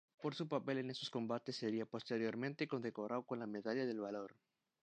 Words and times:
Por 0.19 0.33
su 0.33 0.47
papel 0.47 0.79
en 0.79 0.89
estos 0.89 1.11
combates 1.11 1.57
sería 1.57 1.85
posteriormente 1.85 2.67
condecorado 2.67 3.21
con 3.23 3.37
la 3.37 3.45
Medalla 3.45 3.85
del 3.85 3.99
Valor. 3.99 4.35